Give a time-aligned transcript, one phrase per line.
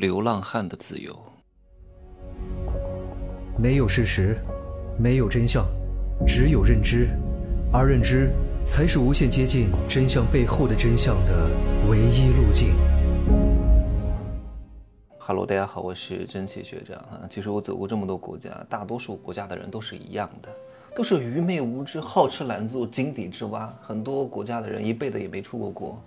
[0.00, 1.14] 流浪汉的自由。
[3.58, 4.34] 没有事实，
[4.98, 5.66] 没有真相，
[6.26, 7.10] 只有认知，
[7.70, 8.30] 而认知
[8.64, 11.50] 才是无限接近真相背后的真相的
[11.86, 12.70] 唯一路径。
[15.18, 17.28] Hello，大家好，我是真气学长啊。
[17.28, 20.48] 其实我走过这么多国家，大多数国家的人都是一样的，
[20.96, 23.70] 都是愚昧无知、好吃懒做、井底之蛙。
[23.82, 26.02] 很多国家的人一辈子也没出过国。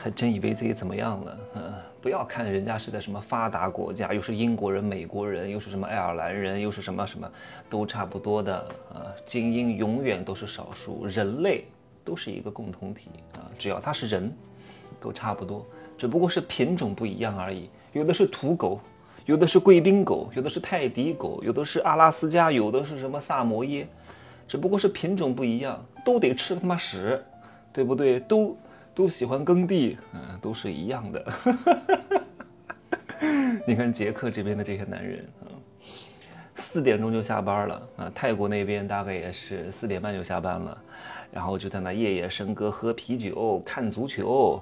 [0.00, 1.38] 还真以为自己怎么样了？
[1.56, 7.28] 嗯，不要看人家是在什么发达国家，又是英国人、美国人，又是什么爱尔兰人，又是什么什么，
[7.68, 8.56] 都差不多的
[8.94, 9.10] 啊。
[9.24, 11.64] 精英永远都是少数，人类
[12.04, 13.50] 都是一个共同体啊。
[13.58, 14.32] 只要他是人，
[15.00, 15.66] 都差不多，
[15.98, 17.68] 只不过是品种不一样而已。
[17.92, 18.80] 有的是土狗，
[19.26, 23.88] 有的是贵宾狗，有的是泰迪狗，有的是阿拉斯加，有的是什么萨摩耶，
[24.46, 27.20] 只不过是品种不一样，都得吃他妈屎，
[27.72, 28.20] 对不对？
[28.20, 28.56] 都。
[28.98, 31.24] 都喜欢耕地，嗯，都是一样的。
[33.64, 35.46] 你看捷克这边的这些男人啊，
[36.56, 38.10] 四点钟就下班了啊。
[38.12, 40.76] 泰国那边大概也是四点半就下班了，
[41.30, 44.60] 然后就在那夜夜笙歌、喝啤酒、看足球。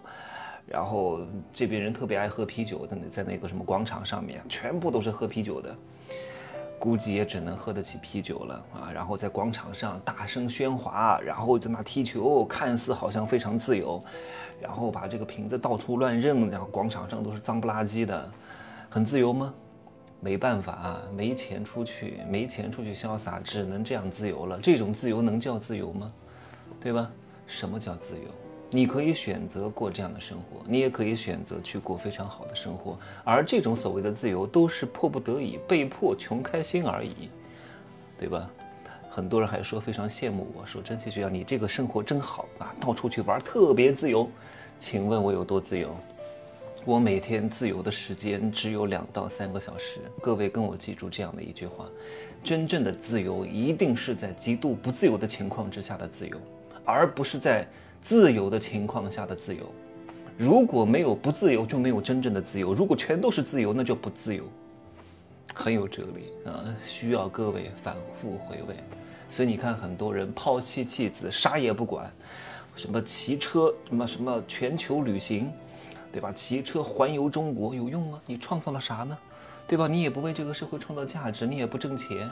[0.67, 5.75] 然后这边人特别爱喝啤酒，在那在那个什么广场上面，全部都是喝啤酒的。
[6.87, 8.93] 估计也只能喝得起啤酒了啊！
[8.95, 14.01] 然后在广场上大声喧哗，然后在那踢球，看似好像非常自由，
[14.61, 18.31] 然后把这个瓶子到处乱扔，然后广场上都是脏不拉几的，
[18.89, 19.53] 很自由吗？
[20.21, 24.61] 没办法啊，没钱出去，没钱出去潇洒，只能这样自由了。
[24.63, 26.13] 这种自由能叫自由吗？
[26.81, 27.11] 对吧？
[27.49, 28.46] 什么叫自由？
[28.77, 37.31] 你可以选择过这样的生活，你也可以选择去过非常好的生活，而这种所谓的自由都是迫不得已、被迫穷开心而已，
[38.19, 38.51] 对吧？
[39.09, 44.29] 很多人还说非常羡慕我，说真气学长你这个生活真好啊，到处去玩特别自由。
[44.79, 45.97] 请问我有多自由？
[46.85, 50.01] 我每天自由的时间只有两到三个小时。
[50.21, 51.87] 各位跟我记住这样的一句话：
[52.45, 56.37] 真正的自由一定是在极度不自由的情况之下的自由，
[56.85, 57.67] 而不是在。
[58.07, 59.65] 自由的情况下的自由，
[60.39, 64.45] 如果没有不自由，就没有真正的自由；如果全都是自由，那就不自由。
[65.53, 68.77] 很有哲理啊，需要各位反复回味。
[69.29, 72.09] 所以你看，很多人抛弃妻子，啥也不管，
[72.77, 75.51] 什么骑车，什么什么全球旅行，
[76.13, 76.31] 对吧？
[76.31, 78.21] 骑车环游中国有用吗？
[78.25, 79.19] 你创造了啥呢？
[79.67, 79.89] 对吧？
[79.89, 82.31] 你也不为这个社会创造价值，你也不挣钱，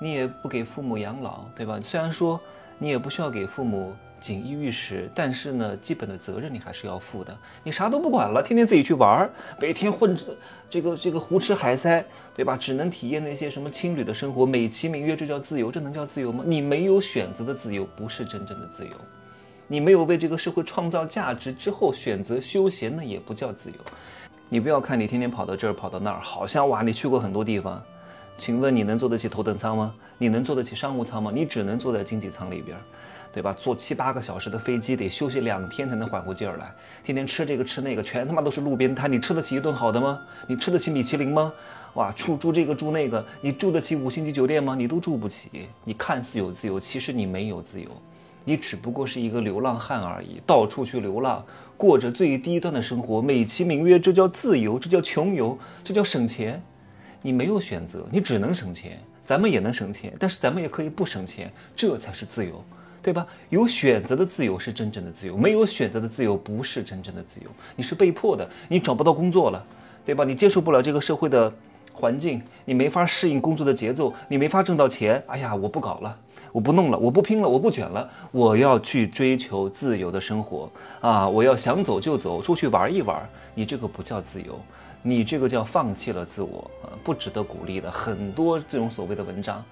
[0.00, 1.80] 你也不给父母养老，对吧？
[1.82, 2.40] 虽然说
[2.78, 3.92] 你也不需要给父母。
[4.26, 7.38] 锦衣玉食，但是呢，基本的责任你还是要负的。
[7.62, 10.24] 你啥都不管了，天天自己去玩儿，每天混着
[10.68, 12.04] 这个这个胡吃海塞，
[12.34, 12.56] 对吧？
[12.56, 16.42] 只能体验那些什么青旅的生活，美其名曰这叫自由，这能叫自由吗？
[16.44, 18.90] 你没有选择的自由不是真正的自由，
[19.68, 23.76] 你没有为这个社会创造价值之后选择休闲，那也不叫自由。
[24.48, 27.80] 你不要看你天天跑到这儿跑到那儿，好像哇，你去过很多地方，
[28.36, 29.94] 请问你能坐得起头等舱吗？
[30.18, 31.30] 你能坐得起商务舱吗？
[31.32, 32.76] 你只能坐在经济舱里边。
[33.32, 33.52] 对吧？
[33.52, 36.72] 坐七八个小时的飞机，得休息两天才能缓过劲儿来。
[37.04, 39.10] 天天吃这个吃那个，全他妈都是路边摊。
[39.10, 40.20] 你吃得起一顿好的吗？
[40.46, 41.52] 你吃得起米其林吗？
[41.94, 44.74] 哇，住住这个住那个，你住得起五星级酒店吗？
[44.74, 45.68] 你都住不起。
[45.84, 47.88] 你看似有自由，其实你没有自由，
[48.44, 51.44] 你只不过是一个流浪汉而已，到处去流浪，
[51.76, 56.62] 过着最低端的生活，美其名曰这叫自由，这叫穷游，这叫省钱。
[57.22, 58.98] 你没有选择，你只能省钱。
[59.24, 62.62] 咱们也能省钱，但是咱们也可以不省钱，这才是自由。
[63.06, 63.24] 对吧？
[63.50, 67.46] 有选择的自由是真正的自由，没有选择的自由不是真正的自由。
[67.76, 69.64] 你是被迫的，你找不到工作了，
[70.04, 70.24] 对吧？
[70.24, 71.52] 你接受不了这个社会的
[71.92, 75.22] 环境，你没法适应工作的节奏，你没法挣到钱。
[75.28, 76.18] 哎呀，我不搞了，
[76.50, 80.68] 我不弄了，我不拼了，我不卷了，我要去追求自由的生活
[81.00, 81.28] 啊！
[81.28, 83.24] 我要想走就走，出去玩一玩。
[83.54, 84.58] 你这个不叫自由，
[85.00, 87.88] 你这个叫放弃了自我啊，不值得鼓励的。
[87.88, 89.64] 很多这种所谓的文章，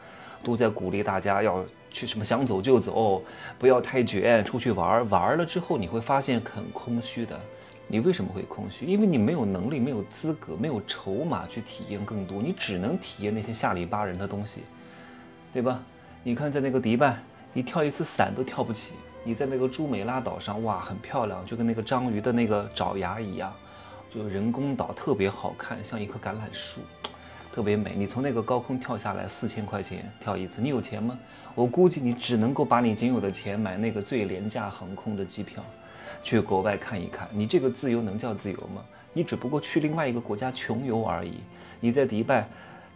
[0.45, 1.65] 都在鼓励大家要。
[1.95, 3.23] 去什么想走就走，
[3.57, 7.41] 不要太卷，出去玩玩了之后你会发现很空虚的。
[7.87, 8.85] 你为什么会空虚？
[8.85, 14.63] 因为你没有能力、没有资格、没有筹码去体验更多，你只能体验那些下里巴人的东西，
[15.53, 15.81] 对吧？
[16.25, 23.53] 你看在那个迪拜，你跳一次伞都跳不起；你在那个朱美拉岛上，哇，很漂亮，就跟那个章鱼的那个爪牙一样，
[24.13, 26.81] 就人工岛特别好看，像一棵橄榄树。
[27.55, 31.17] 特别美，你从那个高空跳下来，四千块钱跳一次，你有钱吗？
[31.55, 35.65] 我估计你只能够把你仅有的钱买那个最廉价航空的机票，
[36.25, 37.29] 去国外看一看。
[37.31, 38.83] 你这个自由能叫自由吗？
[39.13, 41.35] 你只不过去另外一个国家穷游而已。
[41.79, 42.45] 你在迪拜，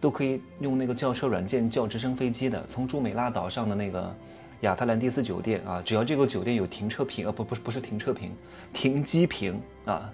[0.00, 4.12] 都可以用那个叫车软件叫直升飞机的，从朱美拉岛上的那个
[4.62, 8.32] 亚特兰蒂斯酒店啊，只要这个酒店有停车坪，呃，不，不是，不是停车坪，
[8.72, 10.12] 停机坪啊。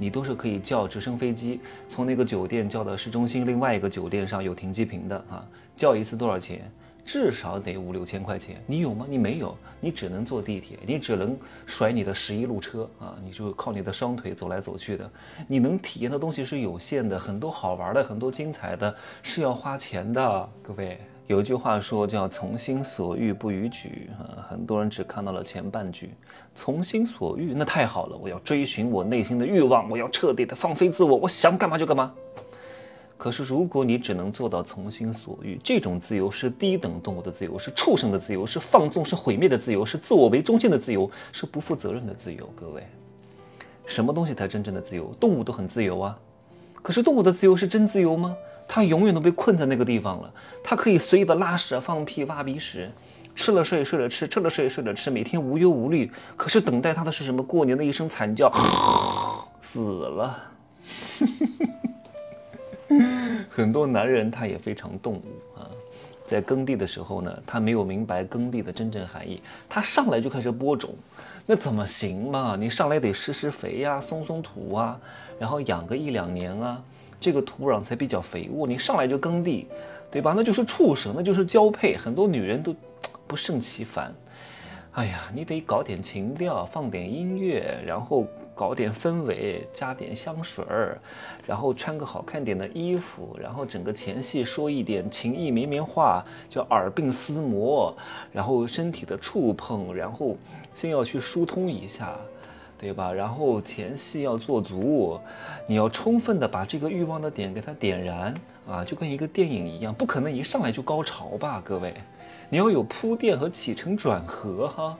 [0.00, 6.68] 你都是可以叫直升飞机从那个酒店叫到市中心另外一个酒店上有停机坪的啊，叫一次多少钱？
[7.02, 9.04] 至少得五六千块钱，你有吗？
[9.08, 11.36] 你没有，你只能坐地铁，你只能
[11.66, 15.10] 甩你的十一路车啊，你就靠你的双腿走来走去的。
[15.48, 20.48] 你能体验的东西是有限的，很多好玩的，很多精彩的，是要花钱的。
[20.62, 21.00] 各位，
[21.30, 26.12] 有一句话说叫“从心所欲不逾矩”啊，很多人只看到了前半句。
[26.56, 32.12] 从心所欲，那太好了，我要追寻我内心的欲望，我要彻底的放飞自我，我想干嘛就干嘛。
[33.16, 42.44] 可是，如果你只能做到从心所欲，这种自由是低等动物的自由，是畜生的自由，是放纵、是毁灭的自由，是自我为中心的自由，是不负责任的自由。
[42.56, 42.82] 各位，
[43.86, 45.14] 什么东西才真正的自由？
[45.20, 46.18] 动物都很自由啊，
[46.82, 48.36] 可是动物的自由是真自由吗？
[48.72, 50.32] 他永远都被困在那个地方了。
[50.62, 52.88] 他可以随意的拉屎、放屁、挖鼻屎，
[53.34, 56.08] 吃了睡，睡了吃，吃了睡，睡了吃，每天无忧无虑。
[56.36, 57.42] 可是等待他的是什么？
[57.42, 58.48] 过年的一声惨叫，
[59.60, 60.40] 死了。
[63.50, 65.24] 很多男人他也非常动物
[65.58, 65.66] 啊，
[66.24, 70.94] 在耕地的时候呢，他没有明白耕地的真正含义，他上来就开始播种，
[71.44, 72.56] 那怎么行嘛？
[72.56, 74.96] 你上来得施施肥呀，松松土啊，
[75.40, 76.82] 然后养个一两年啊，
[77.20, 78.66] 这个土壤才比较肥沃。
[78.66, 79.68] 你上来就耕地，
[80.10, 80.32] 对吧？
[80.34, 81.96] 那就是畜生，那就是交配。
[81.96, 82.74] 很多女人都
[83.26, 84.12] 不胜其烦。
[84.92, 88.26] 哎呀，你得搞点情调，放点音乐，然后
[88.56, 90.98] 搞点氛围，加点香水儿，
[91.46, 97.96] 然后穿个好看点的衣服，然后整个前戏说一点情意绵绵话，叫耳鬓厮磨，
[98.32, 100.36] 然后身体的触碰，然后
[100.74, 102.18] 先要去疏通一下，
[102.80, 103.12] 对吧？
[103.12, 105.20] 然后前戏要做足，
[105.66, 108.32] 你要充分的把这个欲望的点给它点燃
[108.66, 111.92] 啊，就跟一个电影一样，不可能一上来就高潮吧，各位。
[112.48, 114.98] 你要有铺垫和起承转合哈，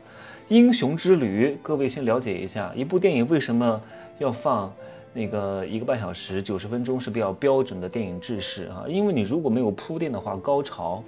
[0.48, 3.80] 英雄之旅，各位先了解一下，一部电影为什么
[4.18, 4.70] 要放
[5.14, 8.84] 那个一个半小时九十分钟是比较标准的电影制式啊？
[8.86, 11.02] 因为你如果没有铺垫的话，高潮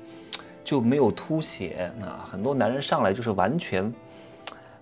[0.65, 1.93] 就没有凸显。
[2.01, 3.93] 那很多男人上来就是完全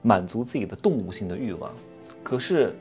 [0.02, 1.72] 满足自己的动物性的欲望，
[2.22, 2.74] 可是，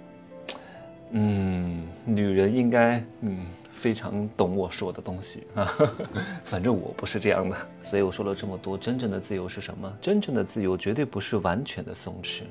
[1.12, 3.46] 嗯，女人应该嗯。
[3.80, 5.66] 非常懂我说的东西啊，
[6.44, 8.78] 反正我不是这样的，所以我说了这么多。
[8.78, 9.90] 真正的自由是什么？
[10.02, 12.42] 真正的自由绝对不是完全的松弛，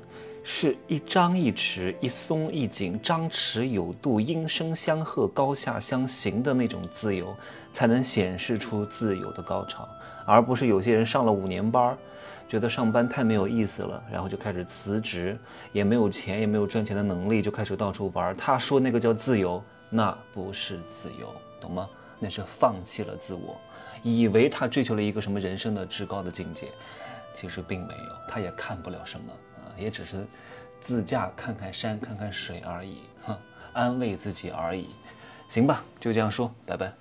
[0.43, 7.37] 是一张一弛，一松一紧，张弛有度，音声相和，高下相行的那种自由，
[7.73, 9.88] 才能显示出自由的高潮，
[10.25, 11.96] 而不是有些人上了五年班，
[12.49, 15.38] 觉得上班太没有意思了，然后就开始辞职，
[15.73, 18.35] 也没有钱，也没有赚钱的能力，就开始到处玩。
[18.37, 19.62] 他说那个叫自由。
[19.90, 21.88] 那不是自由，懂吗？
[22.19, 23.58] 那是放弃了自我，
[24.02, 26.69] 以为他追求了一个什么人生的至高的境界，
[27.32, 29.32] 其实并没有，他也看不了什么，
[29.78, 30.26] 也只是
[30.80, 33.36] 自驾看看山看看水而已，哼，
[33.72, 34.88] 安慰自己而已，
[35.48, 36.92] 行吧，就这样说，拜拜。